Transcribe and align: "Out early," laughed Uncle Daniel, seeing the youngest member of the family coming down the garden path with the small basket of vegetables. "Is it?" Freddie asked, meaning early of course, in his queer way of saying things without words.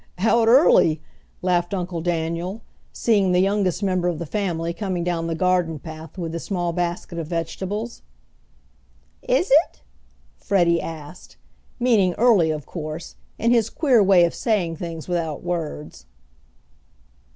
"Out 0.17 0.47
early," 0.47 0.99
laughed 1.43 1.75
Uncle 1.75 2.01
Daniel, 2.01 2.63
seeing 2.91 3.33
the 3.33 3.39
youngest 3.39 3.83
member 3.83 4.07
of 4.07 4.17
the 4.17 4.25
family 4.25 4.73
coming 4.73 5.03
down 5.03 5.27
the 5.27 5.35
garden 5.35 5.77
path 5.77 6.17
with 6.17 6.31
the 6.31 6.39
small 6.39 6.73
basket 6.73 7.19
of 7.19 7.27
vegetables. 7.27 8.01
"Is 9.21 9.51
it?" 9.51 9.83
Freddie 10.37 10.81
asked, 10.81 11.37
meaning 11.79 12.15
early 12.15 12.49
of 12.49 12.65
course, 12.65 13.15
in 13.37 13.51
his 13.51 13.69
queer 13.69 14.01
way 14.01 14.25
of 14.25 14.33
saying 14.33 14.77
things 14.77 15.07
without 15.07 15.43
words. 15.43 16.07